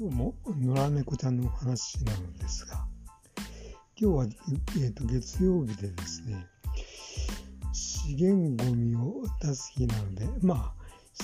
[0.00, 2.86] 今日も野良猫ちゃんのお話なのですが、
[4.00, 4.26] 今日は、
[4.80, 6.46] えーと、月曜日でですね、
[7.72, 10.72] 資源ごみを出す日なので、まあ、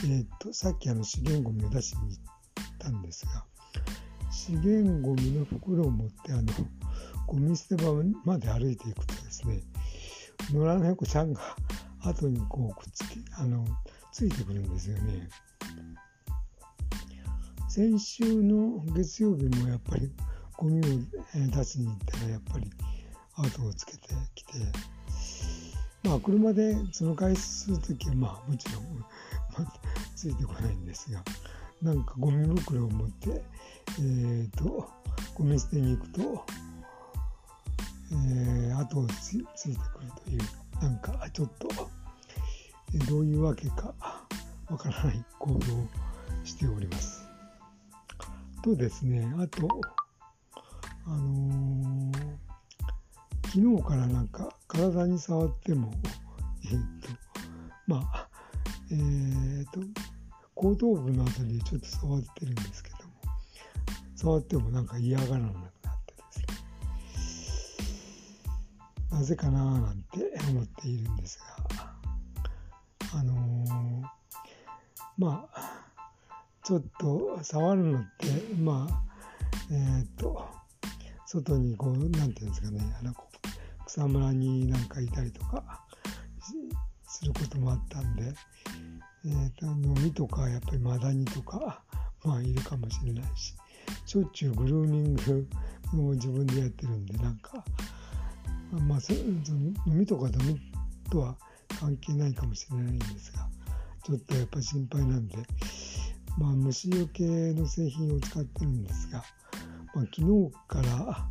[0.02, 2.20] えーと、さっきあの資源ごみを出しに行
[2.74, 3.44] ったんですが、
[4.32, 6.52] 資源ごみの袋を持ってあの
[7.28, 7.94] ゴミ捨て場
[8.24, 9.60] まで歩いていくとですね、
[10.52, 11.40] 野良猫ちゃんが
[12.00, 13.64] 後にこうくっつきあの
[14.10, 15.28] ついてくるんですよね。
[17.74, 20.08] 先週の月曜日もやっぱり
[20.56, 20.82] ゴミを
[21.34, 22.70] 出しに行ったらやっぱり
[23.34, 24.52] 後をつけてきて
[26.04, 29.04] まあ車でその回数するときはまあもちろん、
[30.14, 31.20] ついてこないんですが
[31.82, 33.42] なんかゴミ袋を持って
[33.98, 34.88] えーと、
[35.34, 36.44] ゴミ捨てに行くと、
[38.12, 41.68] えー、後をついてくるというなんかちょっと
[43.08, 43.92] どういうわけか
[44.70, 45.60] わからない行動を
[46.44, 47.13] しております。
[48.64, 49.68] とですねあと
[51.06, 52.12] あのー、
[53.48, 55.92] 昨日からなんか体に触っても
[56.64, 57.10] えっ、と
[57.86, 58.26] まあ
[58.90, 58.94] え
[59.64, 59.80] っ、と
[60.54, 63.02] 後頭部のあたりでちょっと触ってるんですけども
[64.16, 65.62] 触ってもなんか嫌がらなくなっ
[66.06, 66.46] てですね。
[69.10, 71.38] なぜかななんて思っているんです
[71.70, 74.02] があの
[75.18, 75.73] まあ
[76.64, 78.26] ちょっと触るのって
[78.58, 79.04] まあ
[79.70, 80.46] えっ、と
[81.26, 83.12] 外にこうなんていうんですかねあの
[83.86, 85.82] 草むらになんかいたりとか
[87.06, 88.32] することもあったんで、
[89.26, 91.82] えーと、飲みとかやっぱりマダニとか
[92.24, 93.54] まあいるかもしれないし
[94.06, 95.46] しょっちゅうグルーミング
[95.92, 97.62] を自分でやってるんでなんか
[98.88, 100.56] まあそ飲みとかダメ
[101.10, 101.36] とは
[101.78, 103.48] 関係ないかもしれないんですが
[104.02, 105.36] ちょっとやっぱ心配なんで
[106.38, 109.24] まあ、虫除けの製品を使ってるんですが、
[109.94, 111.28] まあ、昨日から、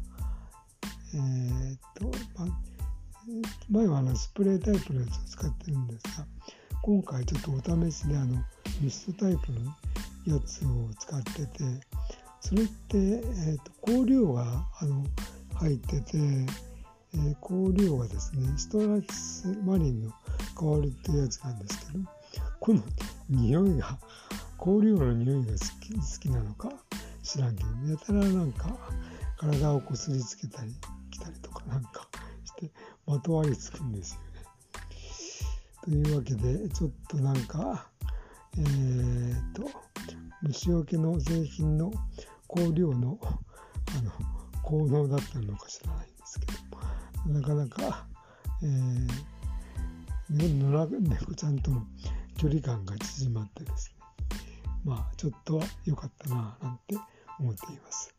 [1.13, 2.05] えー、っと、
[2.39, 2.63] まあ、
[3.69, 6.25] 前はあのスプレータイプのやつを使ってるんですが、
[6.81, 8.43] 今回ちょっとお試しであの
[8.81, 11.63] ミストタイプのやつを使ってて、
[12.41, 15.05] それって、えー、っと香料があの
[15.55, 20.11] 入ってて、えー、香料がですね、ストラキスマリンの
[20.55, 22.05] 香りっていうやつなんですけど、
[22.59, 22.81] この
[23.29, 23.97] 匂いが
[24.63, 26.69] 香料の匂いが好き好きなのか
[27.21, 28.69] 知らんけどやたらなんか
[29.35, 30.71] 体をこすりつけたり
[31.11, 32.07] きたりとかなんか
[32.45, 32.71] して
[33.05, 34.47] まとわりつくんですよね。
[35.83, 37.89] というわけでちょっとなんか
[38.57, 39.69] えー、っと
[40.43, 41.91] 虫除けの製品の
[42.47, 44.11] 香料のあの
[44.61, 46.45] 効能だったのか知らないんですけ
[47.25, 48.07] どなかなか、
[48.61, 51.85] えー、野良猫ちゃんとの
[52.37, 54.02] 距離感が縮まってですね
[54.83, 56.95] まあちょっとは良かったなぁなんて
[57.39, 58.13] 思っています。